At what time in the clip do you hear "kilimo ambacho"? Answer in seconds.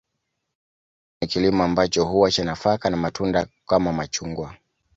1.43-2.05